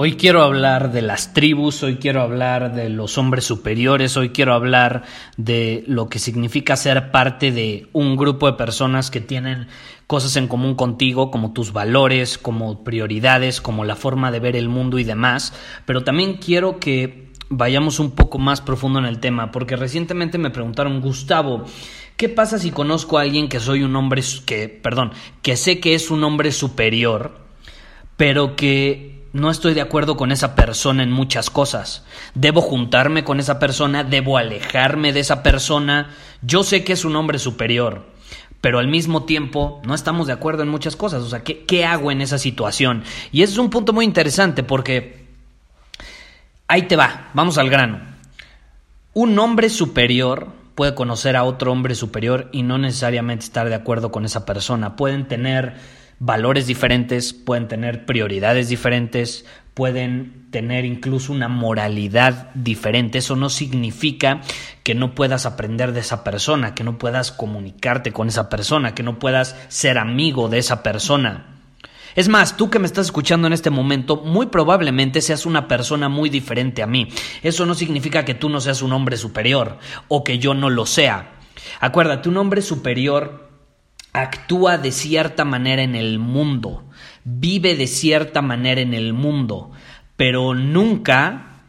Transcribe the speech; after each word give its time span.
Hoy 0.00 0.12
quiero 0.12 0.44
hablar 0.44 0.92
de 0.92 1.02
las 1.02 1.34
tribus, 1.34 1.82
hoy 1.82 1.96
quiero 1.96 2.22
hablar 2.22 2.72
de 2.72 2.88
los 2.88 3.18
hombres 3.18 3.44
superiores, 3.44 4.16
hoy 4.16 4.28
quiero 4.28 4.54
hablar 4.54 5.02
de 5.36 5.82
lo 5.88 6.08
que 6.08 6.20
significa 6.20 6.76
ser 6.76 7.10
parte 7.10 7.50
de 7.50 7.88
un 7.92 8.16
grupo 8.16 8.46
de 8.46 8.52
personas 8.52 9.10
que 9.10 9.20
tienen 9.20 9.66
cosas 10.06 10.36
en 10.36 10.46
común 10.46 10.76
contigo, 10.76 11.32
como 11.32 11.52
tus 11.52 11.72
valores, 11.72 12.38
como 12.38 12.84
prioridades, 12.84 13.60
como 13.60 13.84
la 13.84 13.96
forma 13.96 14.30
de 14.30 14.38
ver 14.38 14.54
el 14.54 14.68
mundo 14.68 15.00
y 15.00 15.02
demás, 15.02 15.52
pero 15.84 16.04
también 16.04 16.34
quiero 16.34 16.78
que 16.78 17.32
vayamos 17.48 17.98
un 17.98 18.12
poco 18.12 18.38
más 18.38 18.60
profundo 18.60 19.00
en 19.00 19.06
el 19.06 19.18
tema, 19.18 19.50
porque 19.50 19.74
recientemente 19.74 20.38
me 20.38 20.50
preguntaron, 20.50 21.00
Gustavo, 21.00 21.64
¿qué 22.16 22.28
pasa 22.28 22.60
si 22.60 22.70
conozco 22.70 23.18
a 23.18 23.22
alguien 23.22 23.48
que 23.48 23.58
soy 23.58 23.82
un 23.82 23.96
hombre 23.96 24.22
que, 24.46 24.68
perdón, 24.68 25.10
que 25.42 25.56
sé 25.56 25.80
que 25.80 25.96
es 25.96 26.12
un 26.12 26.22
hombre 26.22 26.52
superior, 26.52 27.40
pero 28.16 28.54
que 28.54 29.17
no 29.32 29.50
estoy 29.50 29.74
de 29.74 29.80
acuerdo 29.80 30.16
con 30.16 30.32
esa 30.32 30.54
persona 30.54 31.02
en 31.02 31.10
muchas 31.10 31.50
cosas. 31.50 32.04
Debo 32.34 32.60
juntarme 32.60 33.24
con 33.24 33.40
esa 33.40 33.58
persona, 33.58 34.04
debo 34.04 34.38
alejarme 34.38 35.12
de 35.12 35.20
esa 35.20 35.42
persona. 35.42 36.10
Yo 36.42 36.62
sé 36.62 36.84
que 36.84 36.94
es 36.94 37.04
un 37.04 37.16
hombre 37.16 37.38
superior, 37.38 38.06
pero 38.60 38.78
al 38.78 38.88
mismo 38.88 39.24
tiempo 39.24 39.82
no 39.84 39.94
estamos 39.94 40.26
de 40.26 40.32
acuerdo 40.32 40.62
en 40.62 40.68
muchas 40.68 40.96
cosas. 40.96 41.22
O 41.22 41.28
sea, 41.28 41.42
¿qué, 41.42 41.84
hago 41.84 42.10
en 42.10 42.20
esa 42.20 42.38
situación? 42.38 43.04
Y 43.32 43.42
ese 43.42 43.52
es 43.52 43.58
un 43.58 43.70
punto 43.70 43.92
muy 43.92 44.04
interesante 44.04 44.62
porque 44.62 45.26
ahí 46.66 46.82
te 46.82 46.96
va, 46.96 47.28
vamos 47.34 47.58
al 47.58 47.70
grano. 47.70 48.00
Un 49.12 49.38
hombre 49.38 49.68
superior 49.68 50.48
puede 50.74 50.94
conocer 50.94 51.36
a 51.36 51.44
otro 51.44 51.72
hombre 51.72 51.94
superior 51.94 52.48
y 52.52 52.62
no 52.62 52.78
necesariamente 52.78 53.44
estar 53.44 53.68
de 53.68 53.74
acuerdo 53.74 54.10
con 54.10 54.24
esa 54.24 54.46
persona. 54.46 54.96
Pueden 54.96 55.26
tener 55.26 55.74
valores 56.18 56.66
diferentes, 56.66 57.32
pueden 57.32 57.68
tener 57.68 58.04
prioridades 58.06 58.68
diferentes, 58.68 59.44
pueden 59.74 60.48
tener 60.50 60.84
incluso 60.84 61.32
una 61.32 61.48
moralidad 61.48 62.50
diferente. 62.54 63.18
Eso 63.18 63.36
no 63.36 63.48
significa 63.48 64.40
que 64.82 64.94
no 64.94 65.14
puedas 65.14 65.46
aprender 65.46 65.92
de 65.92 66.00
esa 66.00 66.24
persona, 66.24 66.74
que 66.74 66.84
no 66.84 66.98
puedas 66.98 67.30
comunicarte 67.30 68.12
con 68.12 68.28
esa 68.28 68.48
persona, 68.48 68.94
que 68.94 69.02
no 69.02 69.18
puedas 69.18 69.56
ser 69.68 69.98
amigo 69.98 70.48
de 70.48 70.58
esa 70.58 70.82
persona. 70.82 71.54
Es 72.16 72.28
más, 72.28 72.56
tú 72.56 72.70
que 72.70 72.80
me 72.80 72.86
estás 72.86 73.06
escuchando 73.06 73.46
en 73.46 73.52
este 73.52 73.70
momento, 73.70 74.16
muy 74.16 74.46
probablemente 74.46 75.20
seas 75.20 75.46
una 75.46 75.68
persona 75.68 76.08
muy 76.08 76.30
diferente 76.30 76.82
a 76.82 76.88
mí. 76.88 77.08
Eso 77.44 77.64
no 77.64 77.76
significa 77.76 78.24
que 78.24 78.34
tú 78.34 78.48
no 78.48 78.60
seas 78.60 78.82
un 78.82 78.92
hombre 78.92 79.16
superior 79.16 79.78
o 80.08 80.24
que 80.24 80.40
yo 80.40 80.54
no 80.54 80.70
lo 80.70 80.86
sea. 80.86 81.34
Acuérdate, 81.78 82.28
un 82.28 82.38
hombre 82.38 82.62
superior 82.62 83.47
actúa 84.22 84.78
de 84.78 84.92
cierta 84.92 85.44
manera 85.44 85.82
en 85.82 85.94
el 85.94 86.18
mundo, 86.18 86.84
vive 87.24 87.76
de 87.76 87.86
cierta 87.86 88.42
manera 88.42 88.80
en 88.80 88.94
el 88.94 89.12
mundo, 89.12 89.70
pero 90.16 90.54
nunca 90.54 91.62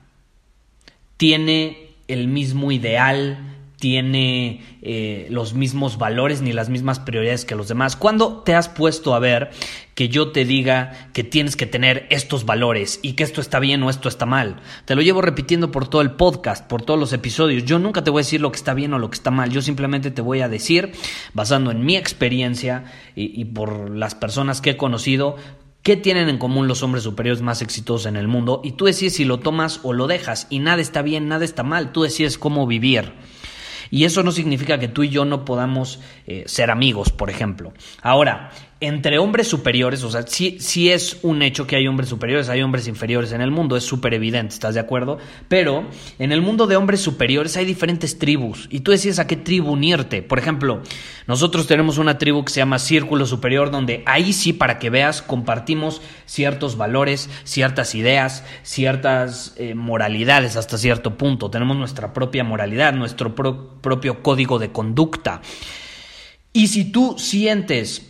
tiene 1.17 1.91
el 2.07 2.27
mismo 2.27 2.71
ideal, 2.71 3.58
tiene 3.79 4.61
eh, 4.81 5.27
los 5.29 5.53
mismos 5.53 5.97
valores 5.97 6.41
ni 6.41 6.51
las 6.51 6.69
mismas 6.69 6.99
prioridades 6.99 7.45
que 7.45 7.55
los 7.55 7.69
demás. 7.69 7.95
¿Cuándo 7.95 8.43
te 8.43 8.53
has 8.53 8.69
puesto 8.69 9.15
a 9.15 9.19
ver 9.19 9.51
que 9.95 10.09
yo 10.09 10.31
te 10.31 10.45
diga 10.45 11.09
que 11.13 11.23
tienes 11.23 11.55
que 11.55 11.65
tener 11.65 12.05
estos 12.09 12.45
valores 12.45 12.99
y 13.01 13.13
que 13.13 13.23
esto 13.23 13.41
está 13.41 13.59
bien 13.59 13.81
o 13.83 13.89
esto 13.89 14.09
está 14.09 14.25
mal? 14.25 14.57
Te 14.85 14.95
lo 14.95 15.01
llevo 15.01 15.21
repitiendo 15.21 15.71
por 15.71 15.87
todo 15.87 16.01
el 16.01 16.11
podcast, 16.11 16.67
por 16.67 16.81
todos 16.81 16.99
los 16.99 17.13
episodios. 17.13 17.63
Yo 17.63 17.79
nunca 17.79 18.03
te 18.03 18.11
voy 18.11 18.19
a 18.19 18.25
decir 18.25 18.41
lo 18.41 18.51
que 18.51 18.57
está 18.57 18.73
bien 18.73 18.93
o 18.93 18.99
lo 18.99 19.09
que 19.09 19.15
está 19.15 19.31
mal. 19.31 19.49
Yo 19.49 19.61
simplemente 19.61 20.11
te 20.11 20.21
voy 20.21 20.41
a 20.41 20.49
decir, 20.49 20.91
basando 21.33 21.71
en 21.71 21.85
mi 21.85 21.95
experiencia 21.95 22.83
y, 23.15 23.39
y 23.39 23.45
por 23.45 23.89
las 23.89 24.13
personas 24.13 24.61
que 24.61 24.71
he 24.71 24.77
conocido, 24.77 25.37
¿Qué 25.81 25.95
tienen 25.95 26.27
en 26.27 26.37
común 26.37 26.67
los 26.67 26.83
hombres 26.83 27.05
superiores 27.05 27.41
más 27.41 27.61
exitosos 27.61 28.05
en 28.05 28.17
el 28.17 28.27
mundo? 28.27 28.59
Y 28.65 28.73
tú 28.73 28.85
decides 28.85 29.15
si 29.15 29.23
lo 29.23 29.39
tomas 29.39 29.79
o 29.83 29.93
lo 29.93 30.07
dejas. 30.07 30.45
Y 30.49 30.59
nada 30.59 30.81
está 30.81 31.01
bien, 31.01 31.29
nada 31.29 31.45
está 31.45 31.63
mal. 31.63 31.93
Tú 31.93 32.03
decides 32.03 32.37
cómo 32.37 32.67
vivir. 32.67 33.13
Y 33.91 34.03
eso 34.05 34.23
no 34.23 34.31
significa 34.31 34.79
que 34.79 34.87
tú 34.87 35.03
y 35.03 35.09
yo 35.09 35.25
no 35.25 35.45
podamos 35.45 35.99
eh, 36.27 36.43
ser 36.45 36.71
amigos, 36.71 37.11
por 37.11 37.29
ejemplo. 37.29 37.73
Ahora, 38.01 38.51
entre 38.81 39.19
hombres 39.19 39.49
superiores, 39.49 40.03
o 40.03 40.09
sea, 40.09 40.25
sí, 40.25 40.57
sí, 40.61 40.89
es 40.89 41.17
un 41.21 41.41
hecho 41.41 41.67
que 41.67 41.75
hay 41.75 41.85
hombres 41.85 42.07
superiores, 42.07 42.47
hay 42.47 42.61
hombres 42.61 42.87
inferiores 42.87 43.33
en 43.33 43.41
el 43.41 43.51
mundo, 43.51 43.75
es 43.75 43.83
súper 43.83 44.13
evidente, 44.13 44.53
¿estás 44.53 44.73
de 44.73 44.79
acuerdo? 44.79 45.17
Pero 45.49 45.85
en 46.17 46.31
el 46.31 46.41
mundo 46.41 46.65
de 46.65 46.77
hombres 46.77 47.01
superiores 47.01 47.57
hay 47.57 47.65
diferentes 47.65 48.17
tribus 48.17 48.67
y 48.71 48.79
tú 48.79 48.91
decides 48.91 49.19
a 49.19 49.27
qué 49.27 49.35
tribu 49.35 49.73
unirte. 49.73 50.21
Por 50.21 50.39
ejemplo, 50.39 50.81
nosotros 51.27 51.67
tenemos 51.67 51.97
una 51.97 52.17
tribu 52.17 52.45
que 52.45 52.53
se 52.53 52.61
llama 52.61 52.79
Círculo 52.79 53.25
Superior, 53.25 53.69
donde 53.69 54.01
ahí 54.05 54.31
sí, 54.31 54.53
para 54.53 54.79
que 54.79 54.89
veas, 54.89 55.21
compartimos 55.21 56.01
ciertos 56.25 56.77
valores, 56.77 57.29
ciertas 57.43 57.95
ideas, 57.95 58.45
ciertas 58.63 59.55
eh, 59.57 59.75
moralidades 59.75 60.55
hasta 60.55 60.77
cierto 60.77 61.17
punto. 61.17 61.49
Tenemos 61.49 61.75
nuestra 61.75 62.13
propia 62.13 62.45
moralidad, 62.45 62.93
nuestro 62.93 63.35
propio 63.35 64.23
código 64.23 64.57
de 64.57 64.71
conducta. 64.71 65.41
Y 66.53 66.67
si 66.67 66.85
tú 66.85 67.15
sientes 67.17 68.08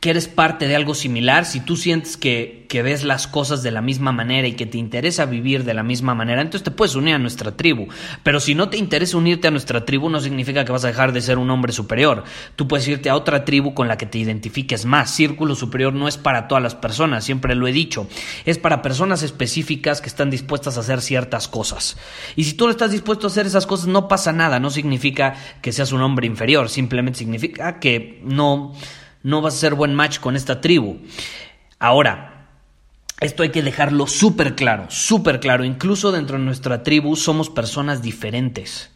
que 0.00 0.10
eres 0.10 0.28
parte 0.28 0.68
de 0.68 0.76
algo 0.76 0.94
similar, 0.94 1.44
si 1.44 1.60
tú 1.60 1.76
sientes 1.76 2.16
que, 2.16 2.66
que, 2.68 2.82
ves 2.82 3.02
las 3.02 3.26
cosas 3.26 3.64
de 3.64 3.72
la 3.72 3.82
misma 3.82 4.12
manera 4.12 4.46
y 4.46 4.52
que 4.52 4.64
te 4.64 4.78
interesa 4.78 5.26
vivir 5.26 5.64
de 5.64 5.74
la 5.74 5.82
misma 5.82 6.14
manera, 6.14 6.40
entonces 6.40 6.62
te 6.62 6.70
puedes 6.70 6.94
unir 6.94 7.16
a 7.16 7.18
nuestra 7.18 7.56
tribu. 7.56 7.88
Pero 8.22 8.38
si 8.38 8.54
no 8.54 8.68
te 8.68 8.76
interesa 8.76 9.16
unirte 9.16 9.48
a 9.48 9.50
nuestra 9.50 9.84
tribu, 9.84 10.08
no 10.08 10.20
significa 10.20 10.64
que 10.64 10.70
vas 10.70 10.84
a 10.84 10.88
dejar 10.88 11.12
de 11.12 11.20
ser 11.20 11.38
un 11.38 11.50
hombre 11.50 11.72
superior. 11.72 12.22
Tú 12.54 12.68
puedes 12.68 12.86
irte 12.86 13.10
a 13.10 13.16
otra 13.16 13.44
tribu 13.44 13.74
con 13.74 13.88
la 13.88 13.98
que 13.98 14.06
te 14.06 14.18
identifiques 14.18 14.84
más. 14.84 15.10
Círculo 15.10 15.56
superior 15.56 15.92
no 15.92 16.06
es 16.06 16.16
para 16.16 16.46
todas 16.46 16.62
las 16.62 16.76
personas, 16.76 17.24
siempre 17.24 17.56
lo 17.56 17.66
he 17.66 17.72
dicho. 17.72 18.06
Es 18.44 18.58
para 18.58 18.82
personas 18.82 19.24
específicas 19.24 20.00
que 20.00 20.08
están 20.08 20.30
dispuestas 20.30 20.76
a 20.76 20.80
hacer 20.80 21.00
ciertas 21.00 21.48
cosas. 21.48 21.96
Y 22.36 22.44
si 22.44 22.52
tú 22.52 22.66
no 22.66 22.70
estás 22.70 22.92
dispuesto 22.92 23.26
a 23.26 23.30
hacer 23.30 23.46
esas 23.46 23.66
cosas, 23.66 23.88
no 23.88 24.06
pasa 24.06 24.32
nada. 24.32 24.60
No 24.60 24.70
significa 24.70 25.34
que 25.60 25.72
seas 25.72 25.90
un 25.90 26.02
hombre 26.02 26.28
inferior, 26.28 26.68
simplemente 26.68 27.18
significa 27.18 27.80
que 27.80 28.20
no 28.22 28.74
no 29.22 29.40
vas 29.40 29.54
a 29.54 29.58
ser 29.58 29.74
buen 29.74 29.94
match 29.94 30.18
con 30.18 30.36
esta 30.36 30.60
tribu. 30.60 30.98
Ahora, 31.78 32.38
esto 33.20 33.42
hay 33.42 33.50
que 33.50 33.62
dejarlo 33.62 34.06
súper 34.06 34.54
claro, 34.54 34.86
súper 34.88 35.40
claro. 35.40 35.64
Incluso 35.64 36.12
dentro 36.12 36.38
de 36.38 36.44
nuestra 36.44 36.82
tribu 36.82 37.16
somos 37.16 37.50
personas 37.50 38.02
diferentes. 38.02 38.90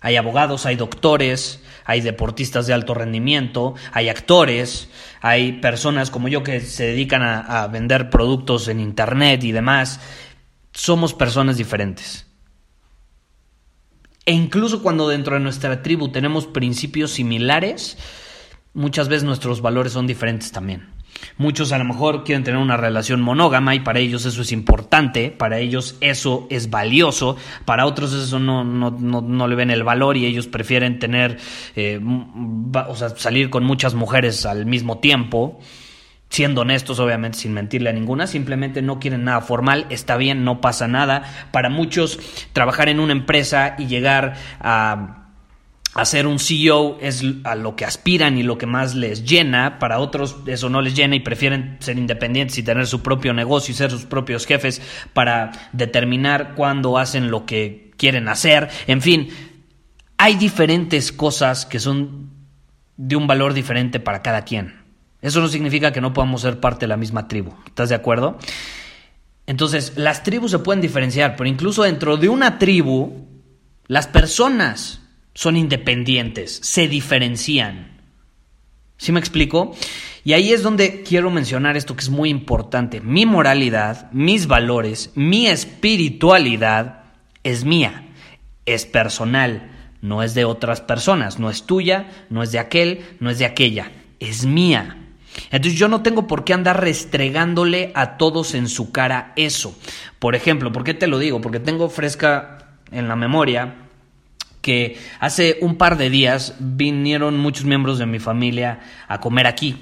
Hay 0.00 0.16
abogados, 0.16 0.66
hay 0.66 0.74
doctores, 0.74 1.62
hay 1.84 2.00
deportistas 2.00 2.66
de 2.66 2.74
alto 2.74 2.92
rendimiento, 2.92 3.74
hay 3.92 4.08
actores, 4.08 4.88
hay 5.20 5.52
personas 5.60 6.10
como 6.10 6.26
yo 6.26 6.42
que 6.42 6.60
se 6.60 6.86
dedican 6.86 7.22
a, 7.22 7.62
a 7.62 7.68
vender 7.68 8.10
productos 8.10 8.66
en 8.66 8.80
Internet 8.80 9.44
y 9.44 9.52
demás. 9.52 10.00
Somos 10.72 11.14
personas 11.14 11.56
diferentes. 11.56 12.26
E 14.24 14.32
incluso 14.32 14.82
cuando 14.82 15.08
dentro 15.08 15.34
de 15.34 15.40
nuestra 15.40 15.82
tribu 15.82 16.10
tenemos 16.10 16.46
principios 16.46 17.12
similares, 17.12 17.96
muchas 18.74 19.08
veces 19.08 19.24
nuestros 19.24 19.60
valores 19.60 19.92
son 19.92 20.06
diferentes 20.06 20.52
también. 20.52 20.88
Muchos 21.36 21.72
a 21.72 21.78
lo 21.78 21.84
mejor 21.84 22.24
quieren 22.24 22.42
tener 22.42 22.60
una 22.60 22.76
relación 22.76 23.20
monógama 23.20 23.74
y 23.74 23.80
para 23.80 24.00
ellos 24.00 24.24
eso 24.26 24.42
es 24.42 24.50
importante, 24.50 25.30
para 25.30 25.58
ellos 25.58 25.96
eso 26.00 26.46
es 26.50 26.70
valioso, 26.70 27.36
para 27.64 27.86
otros 27.86 28.12
eso 28.12 28.38
no, 28.38 28.64
no, 28.64 28.90
no, 28.90 29.46
le 29.46 29.54
ven 29.54 29.70
el 29.70 29.84
valor 29.84 30.16
y 30.16 30.26
ellos 30.26 30.46
prefieren 30.46 30.98
tener, 30.98 31.38
eh, 31.76 32.00
o 32.88 32.96
sea, 32.96 33.10
salir 33.10 33.50
con 33.50 33.64
muchas 33.64 33.94
mujeres 33.94 34.46
al 34.46 34.66
mismo 34.66 34.98
tiempo. 34.98 35.60
siendo 36.28 36.62
honestos, 36.62 36.98
obviamente, 36.98 37.36
sin 37.36 37.52
mentirle 37.52 37.90
a 37.90 37.92
ninguna, 37.92 38.26
simplemente 38.26 38.80
no 38.80 38.98
quieren 38.98 39.24
nada 39.24 39.42
formal, 39.42 39.84
está 39.90 40.16
bien, 40.16 40.44
no 40.44 40.62
pasa 40.62 40.88
nada. 40.88 41.24
Para 41.52 41.68
muchos, 41.68 42.18
trabajar 42.54 42.88
en 42.88 43.00
una 43.00 43.12
empresa 43.12 43.74
y 43.78 43.86
llegar 43.86 44.36
a 44.58 45.21
hacer 45.94 46.26
un 46.26 46.38
CEO 46.38 46.98
es 47.00 47.22
a 47.44 47.54
lo 47.54 47.76
que 47.76 47.84
aspiran 47.84 48.38
y 48.38 48.42
lo 48.42 48.56
que 48.56 48.66
más 48.66 48.94
les 48.94 49.24
llena, 49.24 49.78
para 49.78 49.98
otros 49.98 50.36
eso 50.46 50.70
no 50.70 50.80
les 50.80 50.94
llena 50.94 51.16
y 51.16 51.20
prefieren 51.20 51.76
ser 51.80 51.98
independientes 51.98 52.56
y 52.58 52.62
tener 52.62 52.86
su 52.86 53.02
propio 53.02 53.34
negocio 53.34 53.72
y 53.72 53.76
ser 53.76 53.90
sus 53.90 54.06
propios 54.06 54.46
jefes 54.46 54.80
para 55.12 55.52
determinar 55.72 56.54
cuándo 56.54 56.96
hacen 56.96 57.30
lo 57.30 57.44
que 57.44 57.90
quieren 57.96 58.28
hacer, 58.28 58.70
en 58.86 59.02
fin, 59.02 59.28
hay 60.16 60.36
diferentes 60.36 61.12
cosas 61.12 61.66
que 61.66 61.78
son 61.78 62.30
de 62.96 63.16
un 63.16 63.26
valor 63.26 63.54
diferente 63.54 64.00
para 64.00 64.22
cada 64.22 64.44
quien. 64.44 64.80
Eso 65.20 65.40
no 65.40 65.48
significa 65.48 65.92
que 65.92 66.00
no 66.00 66.12
podamos 66.12 66.40
ser 66.40 66.58
parte 66.58 66.80
de 66.80 66.88
la 66.88 66.96
misma 66.96 67.28
tribu, 67.28 67.52
¿estás 67.66 67.90
de 67.90 67.94
acuerdo? 67.94 68.38
Entonces, 69.46 69.92
las 69.96 70.22
tribus 70.22 70.52
se 70.52 70.58
pueden 70.58 70.80
diferenciar, 70.80 71.36
pero 71.36 71.48
incluso 71.48 71.82
dentro 71.82 72.16
de 72.16 72.28
una 72.28 72.58
tribu, 72.58 73.28
las 73.86 74.06
personas 74.06 75.01
son 75.34 75.56
independientes, 75.56 76.60
se 76.62 76.88
diferencian. 76.88 78.00
¿Sí 78.96 79.12
me 79.12 79.20
explico? 79.20 79.74
Y 80.24 80.34
ahí 80.34 80.52
es 80.52 80.62
donde 80.62 81.02
quiero 81.02 81.30
mencionar 81.30 81.76
esto 81.76 81.96
que 81.96 82.02
es 82.02 82.10
muy 82.10 82.30
importante. 82.30 83.00
Mi 83.00 83.26
moralidad, 83.26 84.10
mis 84.12 84.46
valores, 84.46 85.10
mi 85.14 85.48
espiritualidad 85.48 87.04
es 87.42 87.64
mía, 87.64 88.08
es 88.64 88.86
personal, 88.86 89.72
no 90.00 90.22
es 90.22 90.34
de 90.34 90.44
otras 90.44 90.80
personas, 90.80 91.40
no 91.40 91.50
es 91.50 91.64
tuya, 91.64 92.10
no 92.30 92.42
es 92.42 92.52
de 92.52 92.60
aquel, 92.60 93.04
no 93.18 93.30
es 93.30 93.38
de 93.38 93.46
aquella, 93.46 93.90
es 94.20 94.46
mía. 94.46 94.98
Entonces 95.50 95.78
yo 95.78 95.88
no 95.88 96.02
tengo 96.02 96.26
por 96.26 96.44
qué 96.44 96.52
andar 96.52 96.80
restregándole 96.80 97.90
a 97.94 98.18
todos 98.18 98.54
en 98.54 98.68
su 98.68 98.92
cara 98.92 99.32
eso. 99.34 99.76
Por 100.18 100.36
ejemplo, 100.36 100.70
¿por 100.70 100.84
qué 100.84 100.94
te 100.94 101.08
lo 101.08 101.18
digo? 101.18 101.40
Porque 101.40 101.58
tengo 101.58 101.88
fresca 101.88 102.76
en 102.92 103.08
la 103.08 103.16
memoria 103.16 103.81
que 104.62 104.96
hace 105.20 105.58
un 105.60 105.76
par 105.76 105.98
de 105.98 106.08
días 106.08 106.54
vinieron 106.58 107.38
muchos 107.38 107.64
miembros 107.64 107.98
de 107.98 108.06
mi 108.06 108.20
familia 108.20 108.80
a 109.08 109.20
comer 109.20 109.46
aquí, 109.46 109.76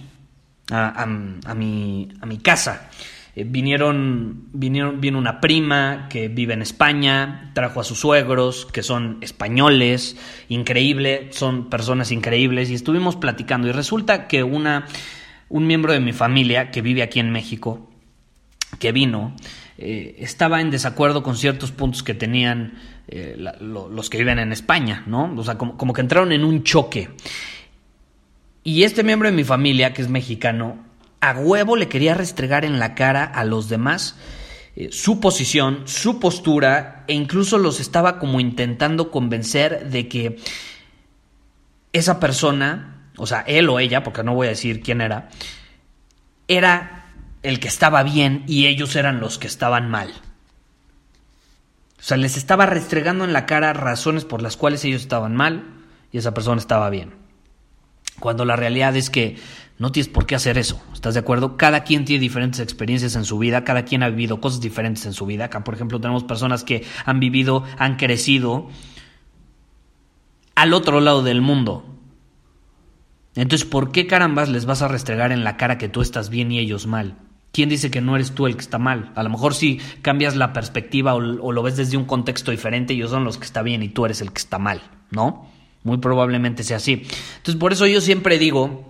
a, 0.71 1.06
mi, 1.06 2.09
a 2.21 2.27
mi, 2.27 2.38
casa. 2.38 2.91
Eh, 3.37 3.44
vinieron, 3.47 4.49
vinieron, 4.53 5.00
vino 5.00 5.19
una 5.19 5.41
prima 5.41 6.09
que 6.09 6.29
vive 6.29 6.55
en 6.55 6.62
España, 6.62 7.53
trajo 7.55 7.81
a 7.81 7.85
sus 7.85 8.00
suegros, 8.00 8.67
que 8.67 8.82
son 8.82 9.19
españoles, 9.21 10.17
increíble, 10.49 11.29
son 11.31 11.69
personas 11.69 12.11
increíbles, 12.11 12.71
y 12.71 12.75
estuvimos 12.75 13.17
platicando. 13.17 13.69
Y 13.69 13.73
resulta 13.73 14.26
que 14.26 14.43
una, 14.43 14.87
un 15.49 15.67
miembro 15.67 15.93
de 15.93 16.00
mi 16.00 16.12
familia 16.12 16.71
que 16.71 16.83
vive 16.83 17.03
aquí 17.03 17.21
en 17.21 17.31
México, 17.31 17.91
que 18.79 18.93
vino, 18.93 19.35
eh, 19.83 20.17
estaba 20.19 20.61
en 20.61 20.71
desacuerdo 20.71 21.23
con 21.23 21.37
ciertos 21.37 21.73
puntos 21.73 22.03
que 22.03 22.15
tenían 22.15 22.75
eh, 23.12 23.37
los 23.61 24.09
que 24.09 24.19
viven 24.19 24.39
en 24.39 24.53
España, 24.53 25.03
¿no? 25.07 25.35
O 25.37 25.43
sea, 25.43 25.59
como, 25.59 25.93
que 25.93 26.01
entraron 26.01 26.31
en 26.31 26.45
un 26.45 26.62
choque. 26.62 27.11
Y 28.62 28.85
este 28.85 29.03
miembro 29.03 29.29
de 29.29 29.35
mi 29.35 29.43
familia, 29.43 29.93
que 29.93 30.03
es 30.03 30.09
mexicano, 30.09 30.79
a 31.21 31.33
huevo 31.33 31.75
le 31.75 31.89
quería 31.89 32.15
restregar 32.15 32.65
en 32.65 32.79
la 32.79 32.95
cara 32.95 33.25
a 33.25 33.45
los 33.45 33.69
demás 33.69 34.17
eh, 34.77 34.91
su 34.93 35.19
posición, 35.19 35.89
su 35.89 36.21
postura, 36.21 37.05
e 37.09 37.15
incluso 37.15 37.59
los 37.59 37.81
estaba 37.81 38.21
como 38.21 38.39
intentando 38.39 39.11
convencer 39.11 39.91
de 39.91 40.07
que 40.07 40.37
esa 41.93 42.21
persona, 42.21 43.11
o 43.17 43.27
sea, 43.27 43.41
él 43.41 43.69
o 43.71 43.81
ella, 43.81 44.05
porque 44.05 44.23
no 44.23 44.35
voy 44.35 44.47
a 44.47 44.51
decir 44.51 44.83
quién 44.83 45.01
era, 45.01 45.31
era 46.47 47.12
el 47.43 47.59
que 47.59 47.67
estaba 47.67 48.05
bien 48.05 48.45
y 48.47 48.69
ellos 48.69 48.95
eran 48.95 49.19
los 49.19 49.37
que 49.37 49.49
estaban 49.49 49.91
mal. 49.91 50.12
O 52.00 52.02
sea, 52.02 52.17
les 52.17 52.38
estaba 52.38 52.64
restregando 52.64 53.25
en 53.25 53.35
la 53.35 53.44
cara 53.44 53.75
razones 53.75 54.25
por 54.25 54.41
las 54.41 54.56
cuales 54.56 54.85
ellos 54.87 55.02
estaban 55.02 55.37
mal 55.37 55.64
y 56.11 56.17
esa 56.19 56.32
persona 56.32 56.58
estaba 56.58 56.88
bien. 56.88 57.12
Cuando 58.19 58.47
la 58.47 58.56
realidad 58.56 58.97
es 58.97 59.11
que 59.11 59.37
no 59.79 59.93
tienes 59.93 60.08
por 60.08 60.25
qué 60.25 60.35
hacer 60.35 60.56
eso, 60.56 60.82
¿estás 60.94 61.14
de 61.14 61.20
acuerdo? 61.20 61.58
Cada 61.58 61.85
quien 61.85 62.06
tiene 62.06 62.20
diferentes 62.20 62.61
experiencias 62.61 63.17
en 63.17 63.25
su 63.25 63.38
vida, 63.38 63.64
cada 63.64 63.85
quien 63.85 64.02
ha 64.02 64.08
vivido 64.08 64.41
cosas 64.41 64.62
diferentes 64.62 65.05
en 65.05 65.12
su 65.12 65.26
vida. 65.26 65.47
Acá, 65.47 65.62
por 65.62 65.75
ejemplo, 65.75 66.00
tenemos 66.00 66.25
personas 66.25 66.64
que 66.64 66.85
han 67.05 67.20
vivido, 67.20 67.64
han 67.79 67.97
crecido 67.97 68.69
al 70.55 70.73
otro 70.73 71.00
lado 71.00 71.23
del 71.23 71.43
mundo. 71.43 71.85
Entonces, 73.35 73.69
¿por 73.69 73.93
qué 73.93 74.06
carambas 74.06 74.49
les 74.49 74.64
vas 74.64 74.82
a 74.82 74.88
restregar 74.88 75.32
en 75.32 75.44
la 75.44 75.56
cara 75.58 75.79
que 75.79 75.88
tú 75.88 76.00
estás 76.00 76.31
bien 76.31 76.50
y 76.50 76.58
ellos 76.58 76.87
mal? 76.87 77.17
¿Quién 77.52 77.69
dice 77.69 77.91
que 77.91 78.00
no 78.00 78.14
eres 78.14 78.32
tú 78.32 78.47
el 78.47 78.55
que 78.55 78.61
está 78.61 78.79
mal? 78.79 79.12
A 79.17 79.23
lo 79.23 79.31
mejor 79.31 79.55
si 79.55 79.79
cambias 80.02 80.37
la 80.37 80.52
perspectiva 80.52 81.14
o, 81.14 81.20
lo 81.20 81.62
ves 81.62 81.76
desde 81.76 81.97
un 81.97 82.05
contexto 82.05 82.52
diferente, 82.52 82.94
ellos 82.94 83.11
son 83.11 83.25
los 83.25 83.38
que 83.38 83.44
está 83.44 83.62
bien 83.62 83.82
y 83.82 83.88
tú 83.88 84.05
eres 84.05 84.20
el 84.20 84.32
que 84.32 84.38
está 84.38 84.58
mal, 84.58 84.81
¿no? 85.11 85.50
Muy 85.82 85.99
probablemente 85.99 86.62
sea 86.62 86.76
así. 86.76 87.06
Entonces, 87.38 87.56
por 87.56 87.73
eso 87.73 87.87
yo 87.87 88.00
siempre 88.00 88.38
digo 88.38 88.87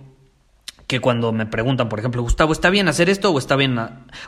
que 0.85 0.99
cuando 0.99 1.31
me 1.31 1.45
preguntan, 1.45 1.87
por 1.87 1.99
ejemplo, 1.99 2.21
Gustavo, 2.21 2.51
¿está 2.51 2.69
bien 2.69 2.89
hacer 2.89 3.09
esto 3.09 3.31
o 3.31 3.39
está 3.39 3.55
bien 3.55 3.79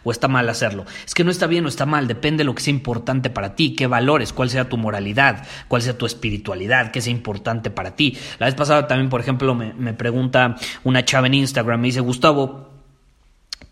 o 0.04 0.12
está 0.12 0.30
mal 0.30 0.48
hacerlo? 0.50 0.86
Es 1.06 1.14
que 1.14 1.26
no 1.26 1.30
está 1.30 1.46
bien 1.46 1.66
o 1.66 1.68
está 1.68 1.86
mal, 1.86 2.08
depende 2.08 2.40
de 2.40 2.46
lo 2.46 2.56
que 2.56 2.64
sea 2.64 2.74
importante 2.74 3.30
para 3.30 3.54
ti, 3.54 3.76
qué 3.76 3.86
valores, 3.86 4.32
cuál 4.32 4.50
sea 4.50 4.70
tu 4.70 4.78
moralidad, 4.78 5.46
cuál 5.68 5.82
sea 5.82 5.98
tu 5.98 6.06
espiritualidad, 6.06 6.92
qué 6.92 7.02
sea 7.02 7.12
importante 7.12 7.70
para 7.70 7.98
ti. 7.98 8.18
La 8.40 8.46
vez 8.46 8.56
pasada 8.56 8.88
también, 8.88 9.10
por 9.10 9.20
ejemplo, 9.20 9.54
me, 9.54 9.74
me 9.74 9.94
pregunta 9.94 10.56
una 10.86 11.04
chava 11.04 11.28
en 11.28 11.34
Instagram, 11.36 11.82
me 11.82 11.88
dice, 11.88 12.00
Gustavo, 12.00 12.73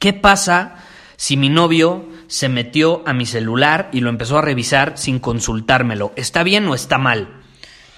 ¿Qué 0.02 0.14
pasa 0.14 0.78
si 1.16 1.38
mi 1.38 1.50
novio 1.50 2.10
se 2.26 2.50
metió 2.50 3.04
a 3.06 3.14
mi 3.14 3.28
celular 3.28 3.88
y 3.94 4.00
lo 4.00 4.10
empezó 4.10 4.40
a 4.40 4.42
revisar 4.42 4.98
sin 4.98 5.20
consultármelo? 5.20 6.12
¿Está 6.16 6.42
bien 6.42 6.68
o 6.68 6.74
está 6.74 6.98
mal? 6.98 7.28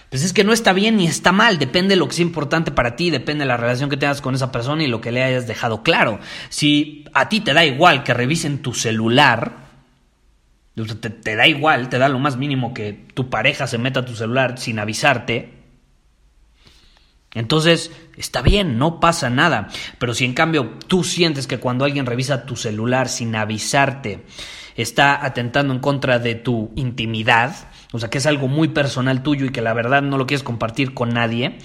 Pues 0.10 0.26
es 0.26 0.34
que 0.34 0.44
no 0.44 0.52
está 0.52 0.74
bien 0.74 0.98
ni 0.98 1.08
está 1.08 1.32
mal, 1.32 1.60
depende 1.60 1.92
de 1.92 1.96
lo 1.96 2.10
que 2.10 2.16
sea 2.16 2.26
importante 2.26 2.72
para 2.72 2.98
ti, 2.98 3.10
depende 3.10 3.44
de 3.44 3.48
la 3.48 3.56
relación 3.56 3.90
que 3.90 3.96
tengas 3.96 4.20
con 4.20 4.36
esa 4.36 4.52
persona 4.52 4.84
y 4.84 4.88
lo 4.88 5.00
que 5.00 5.14
le 5.14 5.24
hayas 5.24 5.48
dejado 5.48 5.82
claro. 5.82 6.20
Si 6.50 7.06
a 7.14 7.30
ti 7.30 7.40
te 7.40 7.54
da 7.54 7.64
igual 7.64 8.04
que 8.04 8.14
revisen 8.14 8.62
tu 8.62 8.74
celular, 8.74 9.56
te, 10.76 11.10
te 11.10 11.36
da 11.38 11.48
igual, 11.48 11.88
te 11.88 12.00
da 12.00 12.10
lo 12.10 12.20
más 12.20 12.36
mínimo 12.36 12.74
que 12.74 13.06
tu 13.14 13.30
pareja 13.30 13.66
se 13.66 13.78
meta 13.78 14.02
a 14.02 14.06
tu 14.06 14.14
celular 14.14 14.60
sin 14.60 14.78
avisarte, 14.78 15.63
entonces, 17.34 17.92
está 18.18 18.42
bien, 18.42 18.78
no 18.78 19.00
pasa 19.00 19.30
nada. 19.30 19.70
Pero 19.98 20.14
si 20.14 20.26
en 20.26 20.34
cambio 20.34 20.78
tú 20.88 21.04
sientes 21.04 21.48
que 21.48 21.60
cuando 21.60 21.86
alguien 21.86 22.06
revisa 22.06 22.46
tu 22.46 22.56
celular 22.56 23.10
sin 23.10 23.36
avisarte, 23.36 24.24
está 24.76 25.26
atentando 25.26 25.74
en 25.74 25.80
contra 25.80 26.20
de 26.20 26.36
tu 26.36 26.72
intimidad, 26.76 27.56
o 27.92 28.00
sea 28.00 28.10
que 28.10 28.18
es 28.18 28.26
algo 28.26 28.48
muy 28.48 28.70
personal 28.70 29.24
tuyo 29.24 29.46
y 29.46 29.52
que 29.52 29.62
la 29.62 29.74
verdad 29.74 30.02
no 30.02 30.18
lo 30.18 30.26
quieres 30.26 30.44
compartir 30.44 30.94
con 30.94 31.10
nadie, 31.10 31.58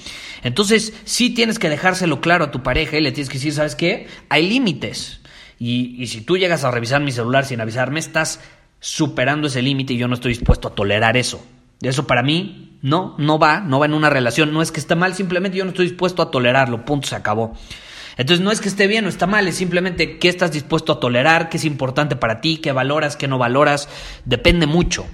entonces 0.42 0.92
sí 1.04 1.30
tienes 1.30 1.58
que 1.58 1.70
dejárselo 1.70 2.20
claro 2.20 2.46
a 2.46 2.50
tu 2.50 2.62
pareja 2.62 2.98
y 2.98 3.00
le 3.00 3.12
tienes 3.12 3.28
que 3.28 3.38
decir, 3.38 3.52
¿sabes 3.52 3.74
qué? 3.74 4.08
Hay 4.28 4.48
límites. 4.48 5.20
Y, 5.58 6.06
si 6.06 6.20
tú 6.20 6.36
llegas 6.36 6.62
a 6.62 6.70
revisar 6.70 7.00
mi 7.00 7.10
celular 7.10 7.44
sin 7.44 7.60
avisarme, 7.60 7.98
estás 7.98 8.40
superando 8.78 9.48
ese 9.48 9.60
límite 9.60 9.94
y 9.94 9.96
yo 9.96 10.06
no 10.06 10.14
estoy 10.14 10.32
dispuesto 10.32 10.68
a 10.68 10.74
tolerar 10.74 11.16
eso. 11.16 11.44
Eso 11.82 12.06
para 12.06 12.22
mí 12.22 12.78
no, 12.82 13.14
no 13.18 13.38
va, 13.38 13.60
no 13.60 13.78
va 13.78 13.86
en 13.86 13.94
una 13.94 14.10
relación. 14.10 14.52
No 14.52 14.62
es 14.62 14.72
que 14.72 14.80
esté 14.80 14.94
mal, 14.94 15.14
simplemente 15.14 15.58
yo 15.58 15.64
no 15.64 15.70
estoy 15.70 15.86
dispuesto 15.86 16.22
a 16.22 16.30
tolerarlo. 16.30 16.84
Punto, 16.84 17.08
se 17.08 17.16
acabó. 17.16 17.54
Entonces 18.16 18.44
no 18.44 18.50
es 18.50 18.60
que 18.60 18.68
esté 18.68 18.88
bien 18.88 19.06
o 19.06 19.08
está 19.08 19.26
mal, 19.26 19.46
es 19.46 19.54
simplemente 19.54 20.18
qué 20.18 20.28
estás 20.28 20.50
dispuesto 20.50 20.92
a 20.92 21.00
tolerar, 21.00 21.48
qué 21.48 21.56
es 21.56 21.64
importante 21.64 22.16
para 22.16 22.40
ti, 22.40 22.56
qué 22.56 22.72
valoras, 22.72 23.16
qué 23.16 23.28
no 23.28 23.38
valoras. 23.38 23.88
Depende 24.24 24.66
mucho. 24.66 25.06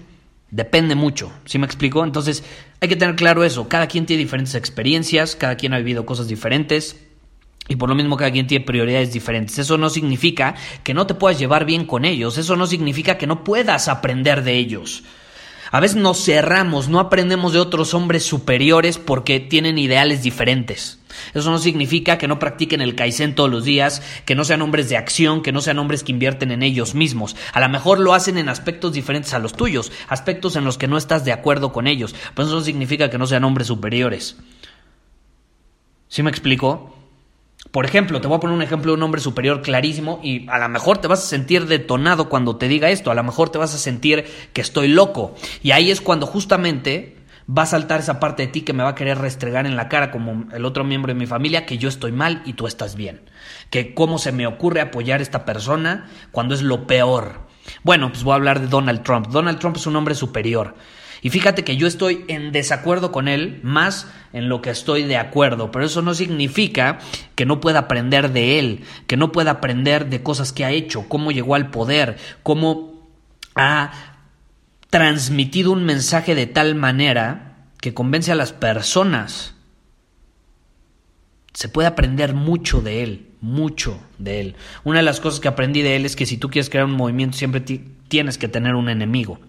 Depende 0.50 0.94
mucho, 0.94 1.32
¿sí 1.46 1.58
me 1.58 1.66
explico? 1.66 2.04
Entonces 2.04 2.44
hay 2.80 2.88
que 2.88 2.94
tener 2.94 3.16
claro 3.16 3.42
eso. 3.42 3.68
Cada 3.68 3.88
quien 3.88 4.06
tiene 4.06 4.22
diferentes 4.22 4.54
experiencias, 4.54 5.34
cada 5.34 5.56
quien 5.56 5.74
ha 5.74 5.78
vivido 5.78 6.06
cosas 6.06 6.28
diferentes. 6.28 7.04
Y 7.66 7.76
por 7.76 7.88
lo 7.88 7.94
mismo 7.94 8.16
cada 8.16 8.30
quien 8.30 8.46
tiene 8.46 8.64
prioridades 8.64 9.12
diferentes. 9.12 9.58
Eso 9.58 9.78
no 9.78 9.90
significa 9.90 10.54
que 10.84 10.94
no 10.94 11.06
te 11.06 11.14
puedas 11.14 11.38
llevar 11.38 11.64
bien 11.64 11.86
con 11.86 12.04
ellos. 12.04 12.38
Eso 12.38 12.56
no 12.56 12.66
significa 12.66 13.18
que 13.18 13.26
no 13.26 13.42
puedas 13.42 13.88
aprender 13.88 14.44
de 14.44 14.54
ellos. 14.54 15.02
A 15.70 15.80
veces 15.80 15.96
nos 15.96 16.24
cerramos, 16.24 16.88
no 16.88 17.00
aprendemos 17.00 17.52
de 17.52 17.58
otros 17.58 17.94
hombres 17.94 18.24
superiores 18.24 18.98
porque 18.98 19.40
tienen 19.40 19.78
ideales 19.78 20.22
diferentes. 20.22 20.98
Eso 21.32 21.50
no 21.50 21.58
significa 21.58 22.18
que 22.18 22.28
no 22.28 22.38
practiquen 22.38 22.80
el 22.80 22.94
Kaizen 22.94 23.34
todos 23.34 23.50
los 23.50 23.64
días, 23.64 24.02
que 24.24 24.34
no 24.34 24.44
sean 24.44 24.62
hombres 24.62 24.88
de 24.88 24.96
acción, 24.96 25.42
que 25.42 25.52
no 25.52 25.60
sean 25.60 25.78
hombres 25.78 26.02
que 26.02 26.12
invierten 26.12 26.50
en 26.50 26.62
ellos 26.62 26.94
mismos. 26.94 27.36
A 27.52 27.60
lo 27.60 27.68
mejor 27.68 28.00
lo 28.00 28.14
hacen 28.14 28.38
en 28.38 28.48
aspectos 28.48 28.92
diferentes 28.92 29.32
a 29.34 29.38
los 29.38 29.54
tuyos, 29.54 29.92
aspectos 30.08 30.56
en 30.56 30.64
los 30.64 30.78
que 30.78 30.88
no 30.88 30.96
estás 30.96 31.24
de 31.24 31.32
acuerdo 31.32 31.72
con 31.72 31.86
ellos, 31.86 32.14
pero 32.34 32.46
eso 32.46 32.56
no 32.56 32.62
significa 32.62 33.10
que 33.10 33.18
no 33.18 33.26
sean 33.26 33.44
hombres 33.44 33.68
superiores. 33.68 34.36
¿Sí 36.08 36.22
me 36.22 36.30
explico? 36.30 36.93
Por 37.74 37.86
ejemplo, 37.86 38.20
te 38.20 38.28
voy 38.28 38.36
a 38.36 38.40
poner 38.40 38.54
un 38.54 38.62
ejemplo 38.62 38.92
de 38.92 38.98
un 38.98 39.02
hombre 39.02 39.20
superior 39.20 39.60
clarísimo 39.60 40.20
y 40.22 40.48
a 40.48 40.60
lo 40.60 40.68
mejor 40.68 40.98
te 40.98 41.08
vas 41.08 41.24
a 41.24 41.26
sentir 41.26 41.66
detonado 41.66 42.28
cuando 42.28 42.54
te 42.54 42.68
diga 42.68 42.88
esto, 42.88 43.10
a 43.10 43.16
lo 43.16 43.24
mejor 43.24 43.48
te 43.50 43.58
vas 43.58 43.74
a 43.74 43.78
sentir 43.78 44.26
que 44.52 44.60
estoy 44.60 44.86
loco. 44.86 45.34
Y 45.60 45.72
ahí 45.72 45.90
es 45.90 46.00
cuando 46.00 46.24
justamente 46.24 47.16
Va 47.46 47.64
a 47.64 47.66
saltar 47.66 48.00
esa 48.00 48.20
parte 48.20 48.46
de 48.46 48.48
ti 48.48 48.62
que 48.62 48.72
me 48.72 48.82
va 48.82 48.90
a 48.90 48.94
querer 48.94 49.18
restregar 49.18 49.66
en 49.66 49.76
la 49.76 49.90
cara 49.90 50.10
como 50.10 50.46
el 50.54 50.64
otro 50.64 50.82
miembro 50.82 51.12
de 51.12 51.18
mi 51.18 51.26
familia 51.26 51.66
que 51.66 51.76
yo 51.76 51.90
estoy 51.90 52.10
mal 52.10 52.40
y 52.46 52.54
tú 52.54 52.66
estás 52.66 52.94
bien. 52.94 53.28
Que 53.68 53.92
cómo 53.92 54.16
se 54.16 54.32
me 54.32 54.46
ocurre 54.46 54.80
apoyar 54.80 55.20
a 55.20 55.22
esta 55.22 55.44
persona 55.44 56.08
cuando 56.32 56.54
es 56.54 56.62
lo 56.62 56.86
peor. 56.86 57.40
Bueno, 57.82 58.08
pues 58.08 58.24
voy 58.24 58.32
a 58.32 58.36
hablar 58.36 58.60
de 58.60 58.68
Donald 58.68 59.02
Trump. 59.02 59.26
Donald 59.26 59.58
Trump 59.58 59.76
es 59.76 59.86
un 59.86 59.96
hombre 59.96 60.14
superior. 60.14 60.74
Y 61.24 61.30
fíjate 61.30 61.64
que 61.64 61.78
yo 61.78 61.86
estoy 61.86 62.26
en 62.28 62.52
desacuerdo 62.52 63.10
con 63.10 63.28
él 63.28 63.58
más 63.62 64.06
en 64.34 64.50
lo 64.50 64.60
que 64.60 64.68
estoy 64.68 65.04
de 65.04 65.16
acuerdo, 65.16 65.70
pero 65.70 65.86
eso 65.86 66.02
no 66.02 66.12
significa 66.12 66.98
que 67.34 67.46
no 67.46 67.62
pueda 67.62 67.78
aprender 67.78 68.30
de 68.30 68.58
él, 68.58 68.84
que 69.06 69.16
no 69.16 69.32
pueda 69.32 69.52
aprender 69.52 70.10
de 70.10 70.22
cosas 70.22 70.52
que 70.52 70.66
ha 70.66 70.70
hecho, 70.70 71.08
cómo 71.08 71.32
llegó 71.32 71.54
al 71.54 71.70
poder, 71.70 72.18
cómo 72.42 73.08
ha 73.54 74.18
transmitido 74.90 75.72
un 75.72 75.86
mensaje 75.86 76.34
de 76.34 76.46
tal 76.46 76.74
manera 76.74 77.68
que 77.80 77.94
convence 77.94 78.30
a 78.30 78.34
las 78.34 78.52
personas. 78.52 79.54
Se 81.54 81.70
puede 81.70 81.88
aprender 81.88 82.34
mucho 82.34 82.82
de 82.82 83.02
él, 83.02 83.30
mucho 83.40 83.98
de 84.18 84.40
él. 84.40 84.56
Una 84.84 84.98
de 84.98 85.04
las 85.04 85.20
cosas 85.20 85.40
que 85.40 85.48
aprendí 85.48 85.80
de 85.80 85.96
él 85.96 86.04
es 86.04 86.16
que 86.16 86.26
si 86.26 86.36
tú 86.36 86.50
quieres 86.50 86.68
crear 86.68 86.84
un 86.84 86.92
movimiento 86.92 87.38
siempre 87.38 87.62
tienes 88.08 88.36
que 88.36 88.48
tener 88.48 88.74
un 88.74 88.90
enemigo. 88.90 89.40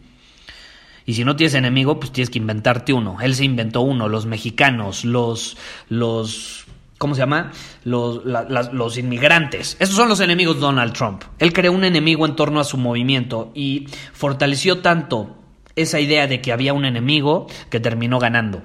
Y 1.05 1.13
si 1.13 1.23
no 1.23 1.35
tienes 1.35 1.53
enemigo, 1.53 1.99
pues 1.99 2.11
tienes 2.11 2.29
que 2.29 2.39
inventarte 2.39 2.91
uno. 2.91 3.17
Él 3.21 3.35
se 3.35 3.45
inventó 3.45 3.81
uno, 3.81 4.09
los 4.09 4.25
mexicanos, 4.25 5.05
los, 5.05 5.55
los, 5.87 6.65
¿cómo 6.97 7.13
se 7.13 7.19
llama? 7.19 7.51
Los, 7.83 8.23
los 8.25 8.97
inmigrantes. 8.97 9.77
Esos 9.79 9.95
son 9.95 10.09
los 10.09 10.19
enemigos 10.19 10.55
de 10.55 10.61
Donald 10.61 10.93
Trump. 10.93 11.23
Él 11.37 11.53
creó 11.53 11.73
un 11.73 11.83
enemigo 11.83 12.25
en 12.25 12.35
torno 12.35 12.59
a 12.59 12.63
su 12.63 12.77
movimiento 12.77 13.51
y 13.53 13.87
fortaleció 14.13 14.79
tanto 14.79 15.37
esa 15.75 15.99
idea 15.99 16.25
de 16.25 16.41
que 16.41 16.51
había 16.51 16.73
un 16.73 16.85
enemigo 16.85 17.47
que 17.69 17.79
terminó 17.79 18.17
ganando. 18.17 18.63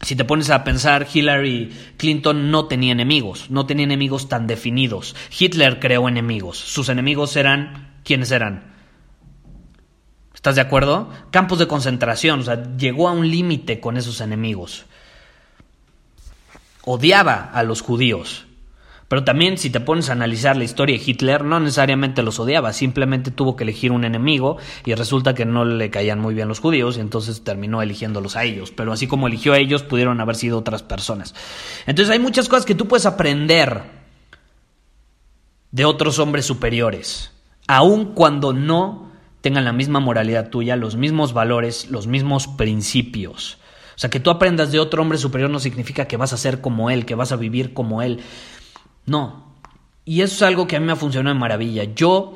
Si 0.00 0.16
te 0.16 0.24
pones 0.24 0.50
a 0.50 0.64
pensar, 0.64 1.06
Hillary 1.12 1.70
Clinton 1.96 2.50
no 2.50 2.66
tenía 2.66 2.92
enemigos, 2.92 3.50
no 3.50 3.66
tenía 3.66 3.84
enemigos 3.84 4.28
tan 4.28 4.48
definidos. 4.48 5.14
Hitler 5.38 5.78
creó 5.78 6.08
enemigos. 6.08 6.58
Sus 6.58 6.88
enemigos 6.88 7.36
eran, 7.36 8.00
¿quiénes 8.04 8.32
eran? 8.32 8.72
¿Estás 10.42 10.56
de 10.56 10.60
acuerdo? 10.62 11.08
Campos 11.30 11.60
de 11.60 11.68
concentración, 11.68 12.40
o 12.40 12.42
sea, 12.42 12.64
llegó 12.76 13.08
a 13.08 13.12
un 13.12 13.30
límite 13.30 13.78
con 13.78 13.96
esos 13.96 14.20
enemigos. 14.20 14.86
Odiaba 16.84 17.52
a 17.54 17.62
los 17.62 17.80
judíos. 17.80 18.46
Pero 19.06 19.22
también 19.22 19.56
si 19.56 19.70
te 19.70 19.78
pones 19.78 20.08
a 20.08 20.14
analizar 20.14 20.56
la 20.56 20.64
historia 20.64 20.98
de 20.98 21.04
Hitler, 21.06 21.44
no 21.44 21.60
necesariamente 21.60 22.24
los 22.24 22.40
odiaba, 22.40 22.72
simplemente 22.72 23.30
tuvo 23.30 23.54
que 23.54 23.62
elegir 23.62 23.92
un 23.92 24.02
enemigo 24.04 24.56
y 24.84 24.96
resulta 24.96 25.32
que 25.32 25.44
no 25.44 25.64
le 25.64 25.90
caían 25.90 26.18
muy 26.18 26.34
bien 26.34 26.48
los 26.48 26.58
judíos 26.58 26.96
y 26.96 27.00
entonces 27.02 27.44
terminó 27.44 27.80
eligiéndolos 27.80 28.34
a 28.34 28.42
ellos. 28.42 28.72
Pero 28.72 28.92
así 28.92 29.06
como 29.06 29.28
eligió 29.28 29.52
a 29.52 29.58
ellos, 29.58 29.84
pudieron 29.84 30.20
haber 30.20 30.34
sido 30.34 30.58
otras 30.58 30.82
personas. 30.82 31.36
Entonces 31.86 32.12
hay 32.12 32.18
muchas 32.18 32.48
cosas 32.48 32.66
que 32.66 32.74
tú 32.74 32.88
puedes 32.88 33.06
aprender 33.06 33.84
de 35.70 35.84
otros 35.84 36.18
hombres 36.18 36.46
superiores, 36.46 37.30
aun 37.68 38.06
cuando 38.14 38.52
no 38.52 39.11
tengan 39.42 39.64
la 39.64 39.72
misma 39.72 40.00
moralidad 40.00 40.48
tuya, 40.48 40.76
los 40.76 40.96
mismos 40.96 41.34
valores, 41.34 41.90
los 41.90 42.06
mismos 42.06 42.46
principios. 42.46 43.58
O 43.94 43.98
sea, 43.98 44.08
que 44.08 44.20
tú 44.20 44.30
aprendas 44.30 44.72
de 44.72 44.80
otro 44.80 45.02
hombre 45.02 45.18
superior 45.18 45.50
no 45.50 45.60
significa 45.60 46.06
que 46.06 46.16
vas 46.16 46.32
a 46.32 46.38
ser 46.38 46.60
como 46.60 46.88
él, 46.88 47.04
que 47.04 47.14
vas 47.14 47.32
a 47.32 47.36
vivir 47.36 47.74
como 47.74 48.00
él. 48.00 48.20
No. 49.04 49.52
Y 50.04 50.22
eso 50.22 50.36
es 50.36 50.42
algo 50.42 50.66
que 50.66 50.76
a 50.76 50.80
mí 50.80 50.86
me 50.86 50.92
ha 50.92 50.96
funcionado 50.96 51.34
en 51.34 51.40
maravilla. 51.40 51.84
Yo 51.84 52.34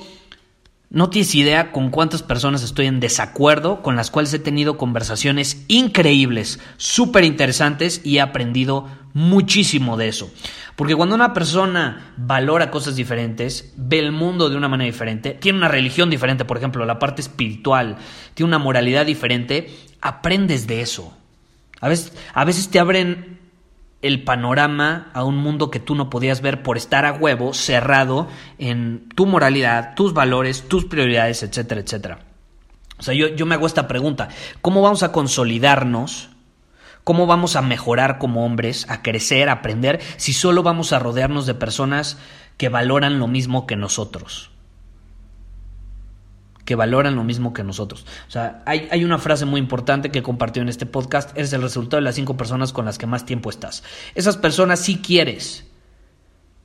no 0.90 1.10
tienes 1.10 1.34
idea 1.34 1.72
con 1.72 1.90
cuántas 1.90 2.22
personas 2.22 2.62
estoy 2.62 2.86
en 2.86 3.00
desacuerdo, 3.00 3.82
con 3.82 3.96
las 3.96 4.10
cuales 4.10 4.32
he 4.34 4.38
tenido 4.38 4.76
conversaciones 4.76 5.64
increíbles, 5.68 6.60
súper 6.76 7.24
interesantes 7.24 8.00
y 8.04 8.18
he 8.18 8.20
aprendido 8.20 8.86
muchísimo 9.16 9.96
de 9.96 10.08
eso. 10.08 10.30
Porque 10.76 10.94
cuando 10.94 11.14
una 11.14 11.32
persona 11.32 12.12
valora 12.18 12.70
cosas 12.70 12.96
diferentes, 12.96 13.72
ve 13.74 13.98
el 13.98 14.12
mundo 14.12 14.50
de 14.50 14.58
una 14.58 14.68
manera 14.68 14.92
diferente, 14.92 15.30
tiene 15.30 15.56
una 15.56 15.68
religión 15.68 16.10
diferente, 16.10 16.44
por 16.44 16.58
ejemplo, 16.58 16.84
la 16.84 16.98
parte 16.98 17.22
espiritual, 17.22 17.96
tiene 18.34 18.48
una 18.48 18.58
moralidad 18.58 19.06
diferente, 19.06 19.74
aprendes 20.02 20.66
de 20.66 20.82
eso. 20.82 21.16
A 21.80 21.88
veces, 21.88 22.12
a 22.34 22.44
veces 22.44 22.68
te 22.68 22.78
abren 22.78 23.38
el 24.02 24.22
panorama 24.22 25.10
a 25.14 25.24
un 25.24 25.38
mundo 25.38 25.70
que 25.70 25.80
tú 25.80 25.94
no 25.94 26.10
podías 26.10 26.42
ver 26.42 26.62
por 26.62 26.76
estar 26.76 27.06
a 27.06 27.14
huevo 27.14 27.54
cerrado 27.54 28.28
en 28.58 29.08
tu 29.14 29.24
moralidad, 29.24 29.94
tus 29.94 30.12
valores, 30.12 30.68
tus 30.68 30.84
prioridades, 30.84 31.42
etcétera, 31.42 31.80
etcétera. 31.80 32.18
O 32.98 33.02
sea, 33.02 33.14
yo, 33.14 33.28
yo 33.28 33.46
me 33.46 33.54
hago 33.54 33.66
esta 33.66 33.88
pregunta, 33.88 34.28
¿cómo 34.60 34.82
vamos 34.82 35.02
a 35.02 35.10
consolidarnos 35.10 36.35
¿Cómo 37.06 37.28
vamos 37.28 37.54
a 37.54 37.62
mejorar 37.62 38.18
como 38.18 38.44
hombres, 38.44 38.84
a 38.90 39.00
crecer, 39.00 39.48
a 39.48 39.52
aprender, 39.52 40.00
si 40.16 40.32
solo 40.32 40.64
vamos 40.64 40.92
a 40.92 40.98
rodearnos 40.98 41.46
de 41.46 41.54
personas 41.54 42.18
que 42.56 42.68
valoran 42.68 43.20
lo 43.20 43.28
mismo 43.28 43.64
que 43.64 43.76
nosotros? 43.76 44.50
que 46.64 46.74
valoran 46.74 47.14
lo 47.14 47.22
mismo 47.22 47.52
que 47.52 47.62
nosotros. 47.62 48.06
O 48.26 48.30
sea, 48.32 48.64
hay, 48.66 48.88
hay, 48.90 49.04
una 49.04 49.18
frase 49.18 49.44
muy 49.44 49.60
importante 49.60 50.10
que 50.10 50.24
compartió 50.24 50.62
en 50.62 50.68
este 50.68 50.84
podcast, 50.84 51.30
eres 51.38 51.52
el 51.52 51.62
resultado 51.62 51.98
de 51.98 52.02
las 52.02 52.16
cinco 52.16 52.36
personas 52.36 52.72
con 52.72 52.86
las 52.86 52.98
que 52.98 53.06
más 53.06 53.24
tiempo 53.24 53.50
estás. 53.50 53.84
Esas 54.16 54.36
personas 54.36 54.80
sí 54.80 54.98
quieres 54.98 55.64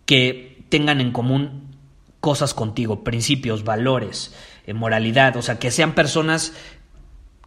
que 0.08 0.66
tengan 0.70 1.02
en 1.02 1.12
común 1.12 1.76
cosas 2.20 2.56
contigo, 2.56 3.04
principios, 3.04 3.64
valores, 3.64 4.34
eh, 4.66 4.74
moralidad, 4.74 5.38
o 5.38 5.44
sea, 5.44 5.60
que 5.60 5.70
sean 5.70 5.94
personas 5.94 6.54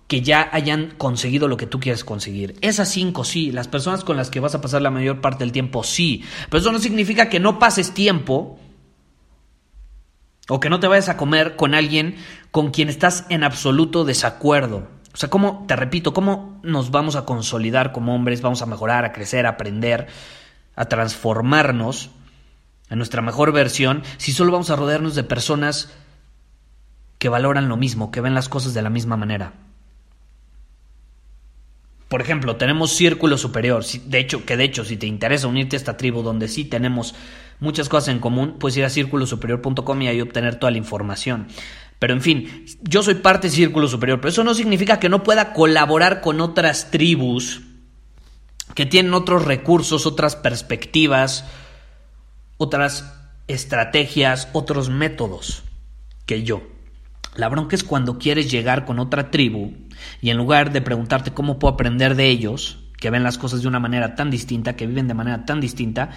que 0.06 0.20
ya 0.20 0.48
hayan 0.52 0.92
conseguido 0.98 1.48
lo 1.48 1.56
que 1.56 1.66
tú 1.66 1.80
quieres 1.80 2.04
conseguir. 2.04 2.56
Esas 2.60 2.90
cinco 2.90 3.24
sí, 3.24 3.52
las 3.52 3.68
personas 3.68 4.04
con 4.04 4.16
las 4.16 4.30
que 4.30 4.40
vas 4.40 4.54
a 4.54 4.60
pasar 4.60 4.82
la 4.82 4.90
mayor 4.90 5.20
parte 5.20 5.44
del 5.44 5.52
tiempo 5.52 5.82
sí, 5.82 6.24
pero 6.50 6.60
eso 6.60 6.72
no 6.72 6.78
significa 6.78 7.28
que 7.28 7.40
no 7.40 7.58
pases 7.58 7.94
tiempo 7.94 8.58
o 10.48 10.60
que 10.60 10.68
no 10.68 10.80
te 10.80 10.88
vayas 10.88 11.08
a 11.08 11.16
comer 11.16 11.56
con 11.56 11.74
alguien 11.74 12.16
con 12.50 12.70
quien 12.70 12.88
estás 12.88 13.24
en 13.30 13.44
absoluto 13.44 14.04
desacuerdo. 14.04 14.88
O 15.14 15.16
sea, 15.16 15.30
¿cómo, 15.30 15.64
te 15.66 15.76
repito, 15.76 16.12
cómo 16.12 16.60
nos 16.62 16.90
vamos 16.90 17.16
a 17.16 17.24
consolidar 17.24 17.92
como 17.92 18.14
hombres, 18.14 18.42
vamos 18.42 18.62
a 18.62 18.66
mejorar, 18.66 19.04
a 19.04 19.12
crecer, 19.12 19.46
a 19.46 19.50
aprender, 19.50 20.08
a 20.76 20.84
transformarnos 20.86 22.10
a 22.90 22.96
nuestra 22.96 23.22
mejor 23.22 23.52
versión 23.52 24.02
si 24.18 24.32
solo 24.32 24.52
vamos 24.52 24.70
a 24.70 24.76
rodearnos 24.76 25.14
de 25.14 25.24
personas 25.24 25.92
que 27.18 27.28
valoran 27.30 27.68
lo 27.68 27.76
mismo, 27.76 28.10
que 28.10 28.20
ven 28.20 28.34
las 28.34 28.48
cosas 28.48 28.74
de 28.74 28.82
la 28.82 28.90
misma 28.90 29.16
manera? 29.16 29.54
Por 32.14 32.20
ejemplo, 32.20 32.54
tenemos 32.54 32.92
Círculo 32.92 33.36
Superior, 33.36 33.84
de 33.84 34.20
hecho, 34.20 34.46
que 34.46 34.56
de 34.56 34.62
hecho, 34.62 34.84
si 34.84 34.96
te 34.96 35.04
interesa 35.04 35.48
unirte 35.48 35.74
a 35.74 35.78
esta 35.78 35.96
tribu 35.96 36.22
donde 36.22 36.46
sí 36.46 36.64
tenemos 36.64 37.16
muchas 37.58 37.88
cosas 37.88 38.10
en 38.10 38.20
común, 38.20 38.54
puedes 38.60 38.76
ir 38.76 38.84
a 38.84 38.88
círculosuperior.com 38.88 40.00
y 40.00 40.06
ahí 40.06 40.20
obtener 40.20 40.54
toda 40.54 40.70
la 40.70 40.78
información. 40.78 41.48
Pero 41.98 42.14
en 42.14 42.22
fin, 42.22 42.66
yo 42.82 43.02
soy 43.02 43.14
parte 43.14 43.48
de 43.48 43.54
Círculo 43.54 43.88
Superior, 43.88 44.20
pero 44.20 44.28
eso 44.28 44.44
no 44.44 44.54
significa 44.54 45.00
que 45.00 45.08
no 45.08 45.24
pueda 45.24 45.52
colaborar 45.52 46.20
con 46.20 46.40
otras 46.40 46.92
tribus 46.92 47.62
que 48.76 48.86
tienen 48.86 49.12
otros 49.12 49.44
recursos, 49.44 50.06
otras 50.06 50.36
perspectivas, 50.36 51.44
otras 52.58 53.12
estrategias, 53.48 54.48
otros 54.52 54.88
métodos 54.88 55.64
que 56.26 56.44
yo. 56.44 56.73
La 57.36 57.48
bronca 57.48 57.74
es 57.74 57.82
cuando 57.82 58.18
quieres 58.18 58.50
llegar 58.50 58.84
con 58.84 58.98
otra 58.98 59.30
tribu 59.30 59.72
y 60.20 60.30
en 60.30 60.36
lugar 60.36 60.72
de 60.72 60.80
preguntarte 60.80 61.32
cómo 61.32 61.58
puedo 61.58 61.74
aprender 61.74 62.14
de 62.14 62.28
ellos, 62.28 62.78
que 62.96 63.10
ven 63.10 63.24
las 63.24 63.38
cosas 63.38 63.62
de 63.62 63.68
una 63.68 63.80
manera 63.80 64.14
tan 64.14 64.30
distinta, 64.30 64.76
que 64.76 64.86
viven 64.86 65.08
de 65.08 65.14
manera 65.14 65.44
tan 65.44 65.60
distinta, 65.60 66.10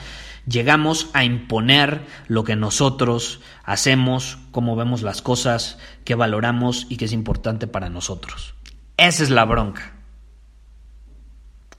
llegamos 0.45 1.09
a 1.13 1.23
imponer 1.23 2.05
lo 2.27 2.43
que 2.43 2.55
nosotros 2.55 3.41
hacemos, 3.63 4.37
cómo 4.51 4.75
vemos 4.75 5.01
las 5.01 5.21
cosas, 5.21 5.79
qué 6.05 6.15
valoramos 6.15 6.85
y 6.89 6.97
qué 6.97 7.05
es 7.05 7.13
importante 7.13 7.67
para 7.67 7.89
nosotros. 7.89 8.53
Esa 8.95 9.23
es 9.23 9.31
la 9.31 9.45
bronca. 9.45 9.93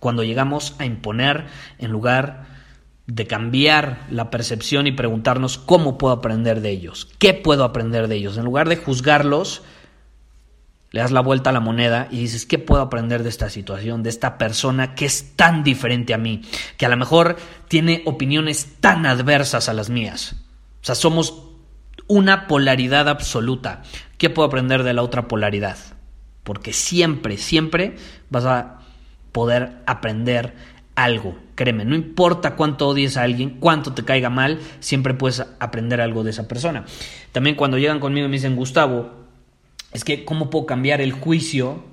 Cuando 0.01 0.25
llegamos 0.25 0.77
a 0.79 0.85
imponer 0.85 1.47
en 1.79 1.91
lugar 1.91 2.48
de 3.09 3.27
cambiar 3.27 4.07
la 4.11 4.31
percepción 4.31 4.87
y 4.87 4.93
preguntarnos 4.93 5.57
cómo 5.57 5.97
puedo 5.97 6.13
aprender 6.13 6.61
de 6.61 6.71
ellos, 6.71 7.09
qué 7.19 7.33
puedo 7.33 7.65
aprender 7.65 8.07
de 8.07 8.17
ellos. 8.17 8.37
En 8.37 8.45
lugar 8.45 8.69
de 8.69 8.77
juzgarlos, 8.77 9.63
le 10.91 11.01
das 11.01 11.11
la 11.11 11.23
vuelta 11.23 11.49
a 11.49 11.55
la 11.55 11.61
moneda 11.61 12.09
y 12.11 12.19
dices, 12.19 12.45
¿qué 12.45 12.59
puedo 12.59 12.83
aprender 12.83 13.23
de 13.23 13.31
esta 13.31 13.49
situación, 13.49 14.03
de 14.03 14.11
esta 14.11 14.37
persona 14.37 14.95
que 14.95 15.07
es 15.07 15.35
tan 15.37 15.65
diferente 15.65 16.13
a 16.13 16.19
mí, 16.19 16.43
que 16.77 16.85
a 16.85 16.91
lo 16.91 16.99
mejor 16.99 17.37
tiene 17.69 18.03
opiniones 18.05 18.77
tan 18.81 19.07
adversas 19.07 19.71
a 19.71 19.73
las 19.73 19.89
mías? 19.89 20.37
O 20.83 20.85
sea, 20.85 20.95
somos 20.95 21.45
una 22.09 22.47
polaridad 22.47 23.09
absoluta. 23.09 23.83
¿Qué 24.19 24.29
puedo 24.29 24.49
aprender 24.49 24.83
de 24.83 24.93
la 24.93 25.03
otra 25.03 25.29
polaridad? 25.29 25.79
Porque 26.45 26.75
siempre, 26.75 27.39
siempre 27.39 27.97
vas 28.29 28.45
a 28.45 28.81
poder 29.33 29.79
aprender 29.87 30.55
algo. 30.99 31.37
Créeme, 31.55 31.85
no 31.85 31.95
importa 31.95 32.57
cuánto 32.57 32.89
odies 32.89 33.17
a 33.17 33.23
alguien, 33.23 33.59
cuánto 33.61 33.95
te 33.95 34.05
caiga 34.05 34.31
mal, 34.31 34.59
siempre 34.81 35.15
puedes 35.15 35.45
aprender 35.61 36.01
algo 36.01 36.25
de 36.25 36.31
esa 36.31 36.49
persona. 36.49 36.85
También 37.31 37.55
cuando 37.55 37.79
llegan 37.79 38.01
conmigo 38.01 38.27
y 38.27 38.31
me 38.31 38.37
dicen, 38.37 38.57
Gustavo, 38.57 39.11
es 39.93 40.03
que 40.03 40.25
cómo 40.25 40.51
puedo 40.51 40.67
cambiar 40.67 41.01
el 41.01 41.13
juicio 41.13 41.85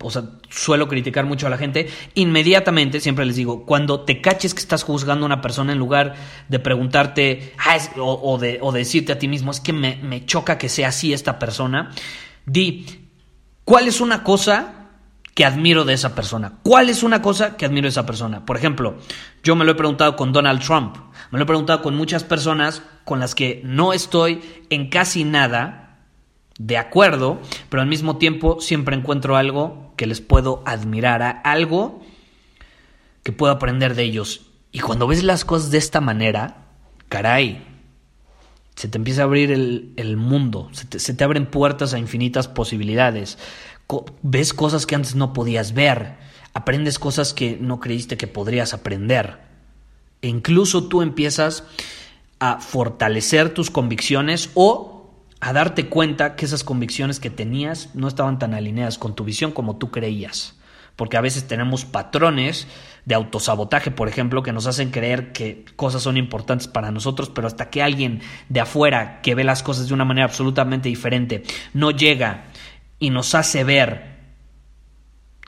o 0.00 0.12
sea, 0.12 0.22
suelo 0.48 0.86
criticar 0.86 1.26
mucho 1.26 1.48
a 1.48 1.50
la 1.50 1.58
gente, 1.58 1.88
inmediatamente, 2.14 3.00
siempre 3.00 3.26
les 3.26 3.34
digo, 3.34 3.66
cuando 3.66 4.02
te 4.02 4.20
caches 4.20 4.54
que 4.54 4.60
estás 4.60 4.84
juzgando 4.84 5.24
a 5.24 5.26
una 5.26 5.40
persona 5.40 5.72
en 5.72 5.78
lugar 5.78 6.14
de 6.48 6.60
preguntarte, 6.60 7.52
ah, 7.58 7.76
o, 7.96 8.38
de, 8.38 8.60
decirte 8.74 9.10
a 9.10 9.18
ti 9.18 9.26
mismo, 9.26 9.50
es 9.50 9.58
que 9.58 9.72
me, 9.72 9.96
me 9.96 10.24
choca 10.24 10.56
que 10.56 10.68
sea 10.68 10.90
así 10.90 11.12
esta 11.12 11.40
persona, 11.40 11.90
di, 12.46 12.86
¿cuál 13.64 13.88
es 13.88 14.00
una 14.00 14.22
cosa 14.22 14.77
que 15.38 15.44
admiro 15.44 15.84
de 15.84 15.92
esa 15.92 16.16
persona? 16.16 16.54
¿Cuál 16.64 16.90
es 16.90 17.04
una 17.04 17.22
cosa 17.22 17.56
que 17.56 17.64
admiro 17.64 17.84
de 17.84 17.90
esa 17.90 18.04
persona? 18.04 18.44
Por 18.44 18.56
ejemplo, 18.56 18.98
yo 19.44 19.54
me 19.54 19.64
lo 19.64 19.70
he 19.70 19.76
preguntado 19.76 20.16
con 20.16 20.32
Donald 20.32 20.60
Trump, 20.60 20.96
me 21.30 21.38
lo 21.38 21.44
he 21.44 21.46
preguntado 21.46 21.80
con 21.80 21.94
muchas 21.94 22.24
personas 22.24 22.82
con 23.04 23.20
las 23.20 23.36
que 23.36 23.62
no 23.64 23.92
estoy 23.92 24.40
en 24.68 24.90
casi 24.90 25.22
nada, 25.22 26.00
de 26.58 26.76
acuerdo, 26.76 27.40
pero 27.68 27.80
al 27.80 27.88
mismo 27.88 28.16
tiempo 28.16 28.60
siempre 28.60 28.96
encuentro 28.96 29.36
algo 29.36 29.92
que 29.94 30.08
les 30.08 30.20
puedo 30.20 30.64
admirar, 30.66 31.40
algo 31.44 32.04
que 33.22 33.30
puedo 33.30 33.52
aprender 33.52 33.94
de 33.94 34.02
ellos. 34.02 34.50
Y 34.72 34.80
cuando 34.80 35.06
ves 35.06 35.22
las 35.22 35.44
cosas 35.44 35.70
de 35.70 35.78
esta 35.78 36.00
manera, 36.00 36.66
caray, 37.08 37.64
se 38.78 38.86
te 38.86 38.96
empieza 38.96 39.22
a 39.22 39.24
abrir 39.24 39.50
el, 39.50 40.16
mundo, 40.16 40.68
se 40.70 40.84
te, 40.84 41.00
se 41.00 41.12
te, 41.12 41.24
abren 41.24 41.46
puertas 41.46 41.94
a 41.94 41.98
infinitas 41.98 42.46
posibilidades, 42.46 43.36
ves 44.22 44.54
cosas 44.54 44.86
que 44.86 44.94
antes 44.94 45.16
no 45.16 45.32
podías 45.32 45.74
ver, 45.74 46.14
aprendes 46.54 47.00
cosas 47.00 47.34
que 47.34 47.58
no 47.60 47.80
creíste 47.80 48.16
que 48.16 48.28
podrías 48.28 48.74
aprender. 48.74 49.38
E 50.22 50.28
incluso 50.28 50.84
tú 50.84 51.02
empiezas 51.02 51.64
a 52.38 52.60
fortalecer 52.60 53.52
tus 53.52 53.68
convicciones 53.68 54.50
o 54.54 55.10
a 55.40 55.52
darte 55.52 55.88
cuenta 55.88 56.36
que 56.36 56.44
esas 56.44 56.62
convicciones 56.62 57.18
que 57.18 57.30
tenías 57.30 57.96
no 57.96 58.06
estaban 58.06 58.38
tan 58.38 58.54
alineadas 58.54 58.96
con 58.96 59.16
tu 59.16 59.24
visión 59.24 59.50
como 59.50 59.74
tú 59.74 59.90
creías. 59.90 60.54
Porque 60.98 61.16
a 61.16 61.20
veces 61.20 61.46
tenemos 61.46 61.84
patrones 61.84 62.66
de 63.04 63.14
autosabotaje, 63.14 63.92
por 63.92 64.08
ejemplo, 64.08 64.42
que 64.42 64.52
nos 64.52 64.66
hacen 64.66 64.90
creer 64.90 65.30
que 65.30 65.64
cosas 65.76 66.02
son 66.02 66.16
importantes 66.16 66.66
para 66.66 66.90
nosotros, 66.90 67.30
pero 67.30 67.46
hasta 67.46 67.70
que 67.70 67.84
alguien 67.84 68.20
de 68.48 68.58
afuera 68.58 69.20
que 69.22 69.36
ve 69.36 69.44
las 69.44 69.62
cosas 69.62 69.86
de 69.86 69.94
una 69.94 70.04
manera 70.04 70.24
absolutamente 70.24 70.88
diferente 70.88 71.44
no 71.72 71.92
llega 71.92 72.46
y 72.98 73.10
nos 73.10 73.36
hace 73.36 73.62
ver 73.62 74.18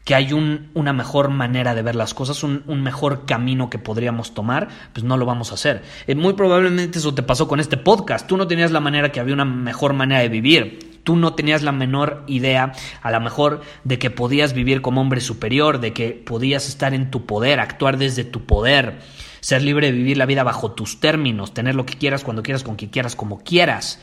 que 0.05 0.15
hay 0.15 0.33
un, 0.33 0.71
una 0.75 0.93
mejor 0.93 1.31
manera 1.31 1.75
de 1.75 1.83
ver 1.83 1.97
las 1.97 2.15
cosas, 2.15 2.45
un, 2.45 2.65
mejor 2.83 3.27
camino 3.27 3.71
que 3.71 3.81
podríamos 3.81 4.35
tomar, 4.35 4.69
pues 4.93 5.03
no 5.03 5.17
lo 5.17 5.27
vamos 5.27 5.51
a 5.51 5.55
hacer. 5.55 5.83
Eh, 6.07 6.15
muy 6.15 6.35
probablemente 6.35 7.01
eso 7.01 7.13
te 7.13 7.25
pasó 7.25 7.49
con 7.49 7.59
este 7.59 7.77
podcast. 7.77 8.29
Tú 8.29 8.37
no 8.37 8.47
tenías 8.47 8.71
la 8.71 8.81
manera 8.81 9.11
que 9.11 9.19
había 9.19 9.35
una 9.35 9.45
mejor 9.45 9.95
manera 9.95 10.21
de 10.21 10.29
vivir. 10.29 10.90
Tú 11.05 11.17
no 11.17 11.35
tenías 11.35 11.63
la 11.63 11.73
menor 11.73 12.25
idea, 12.27 12.73
a 13.03 13.11
lo 13.11 13.21
mejor, 13.21 13.63
de 13.85 13.99
que 13.99 14.11
podías 14.11 14.53
vivir 14.53 14.83
como 14.83 15.01
hombre 15.01 15.21
superior, 15.21 15.81
de 15.81 15.93
que 15.93 16.11
podías 16.11 16.69
estar 16.69 16.95
en 16.95 17.11
tu 17.11 17.27
poder, 17.27 17.61
actuar 17.61 17.97
desde 17.99 18.25
tu 18.25 18.45
poder, 18.45 19.01
ser 19.41 19.63
libre 19.63 19.87
de 19.87 19.93
vivir 19.93 20.17
la 20.17 20.27
vida 20.27 20.43
bajo 20.43 20.73
tus 20.73 21.01
términos, 21.01 21.55
tener 21.55 21.75
lo 21.75 21.87
que 21.87 21.95
quieras, 21.95 22.25
cuando 22.25 22.43
quieras, 22.43 22.63
con 22.63 22.77
quien 22.77 22.91
quieras, 22.91 23.17
como 23.17 23.43
quieras 23.43 24.01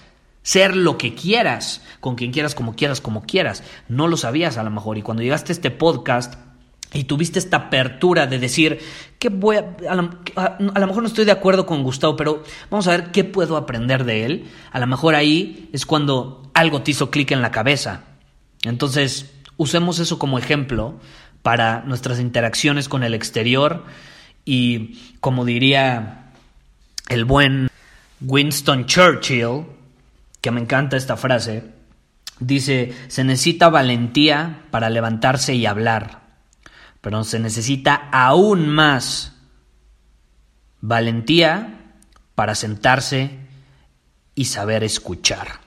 ser 0.48 0.78
lo 0.78 0.98
que 0.98 1.14
quieras, 1.14 1.82
con 2.00 2.16
quien 2.16 2.32
quieras, 2.32 2.56
como 2.56 2.74
quieras, 2.74 3.02
como 3.02 3.24
quieras. 3.24 3.64
No 3.90 4.08
lo 4.08 4.16
sabías 4.16 4.58
a 4.58 4.64
lo 4.64 4.70
mejor. 4.70 4.98
Y 4.98 5.02
cuando 5.02 5.22
llegaste 5.22 5.52
a 5.52 5.56
este 5.56 5.72
podcast 5.72 6.36
y 6.94 7.04
tuviste 7.04 7.38
esta 7.38 7.58
apertura 7.58 8.28
de 8.28 8.40
decir, 8.40 8.80
que 9.20 9.28
voy 9.28 9.58
a, 9.58 9.76
a, 9.90 9.96
lo, 9.96 10.88
mejor 10.88 11.02
no 11.02 11.08
estoy 11.08 11.26
de 11.26 11.34
acuerdo 11.34 11.66
con 11.66 11.84
Gustavo, 11.84 12.16
pero 12.16 12.44
vamos 12.70 12.88
a 12.88 12.92
ver 12.92 13.12
qué 13.12 13.26
puedo 13.26 13.58
aprender 13.58 14.06
de 14.06 14.24
él. 14.24 14.46
A 14.72 14.80
lo 14.80 14.88
mejor 14.88 15.16
ahí 15.16 15.70
es 15.74 15.86
cuando 15.86 16.47
algo 16.58 16.82
te 16.82 16.92
hizo 16.92 17.12
clic 17.12 17.32
en 17.32 17.42
la 17.42 17.52
cabeza. 17.52 18.02
Entonces, 18.64 19.32
usemos 19.58 20.00
eso 20.00 20.18
como 20.18 20.40
ejemplo 20.40 21.00
para 21.44 21.82
nuestras 21.82 22.20
interacciones 22.20 22.90
con 22.90 23.04
el 23.04 23.14
exterior 23.14 23.86
y 24.44 25.16
como 25.20 25.46
diría 25.46 26.32
el 27.10 27.26
buen 27.26 27.70
Winston 28.22 28.86
Churchill, 28.86 29.66
que 30.42 30.52
me 30.52 30.62
encanta 30.62 30.98
esta 30.98 31.16
frase, 31.16 31.64
dice, 32.40 32.94
se 33.08 33.24
necesita 33.24 33.70
valentía 33.70 34.64
para 34.72 34.90
levantarse 34.90 35.54
y 35.54 35.66
hablar, 35.66 36.22
pero 37.02 37.24
se 37.24 37.40
necesita 37.40 38.10
aún 38.12 38.68
más 38.68 39.34
valentía 40.82 41.94
para 42.36 42.56
sentarse 42.56 43.32
y 44.34 44.46
saber 44.46 44.84
escuchar. 44.84 45.67